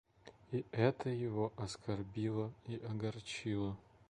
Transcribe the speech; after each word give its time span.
И 0.51 0.65
это 0.71 1.09
его 1.11 1.53
оскорбило 1.57 2.51
и 2.65 2.77
огорчило. 2.89 3.77